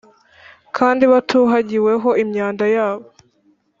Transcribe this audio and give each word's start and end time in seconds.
Kandi 0.77 1.03
batuhagiweho 1.11 2.09
imyanda 2.23 2.65
yabo 2.75 3.07